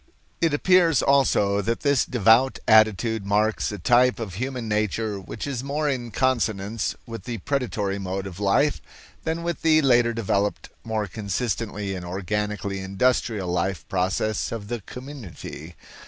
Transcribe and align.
It 0.41 0.51
appears 0.51 1.03
also 1.03 1.61
that 1.61 1.81
this 1.81 2.05
devout 2.05 2.57
attitude 2.67 3.23
marks 3.23 3.71
a 3.71 3.77
type 3.77 4.19
of 4.19 4.33
human 4.33 4.67
nature 4.67 5.19
which 5.19 5.45
is 5.45 5.63
more 5.63 5.87
in 5.87 6.09
consonance 6.09 6.95
with 7.05 7.25
the 7.25 7.37
predatory 7.37 7.99
mode 7.99 8.25
of 8.25 8.39
life 8.39 8.81
than 9.25 9.43
with 9.43 9.61
the 9.61 9.79
later 9.83 10.11
developed, 10.11 10.69
more 10.83 11.05
consistently 11.05 11.93
and 11.93 12.03
organically 12.03 12.79
industrial 12.79 13.49
life 13.51 13.87
process 13.89 14.51
of 14.51 14.69
the 14.69 14.81
community. 14.87 15.75